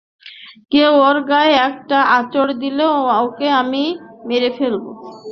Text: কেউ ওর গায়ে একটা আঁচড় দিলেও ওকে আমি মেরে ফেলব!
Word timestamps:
কেউ 0.71 0.91
ওর 1.01 1.17
গায়ে 1.29 1.55
একটা 1.67 1.97
আঁচড় 2.17 2.51
দিলেও 2.61 2.93
ওকে 3.19 3.47
আমি 3.61 3.83
মেরে 4.27 4.49
ফেলব! 4.57 4.83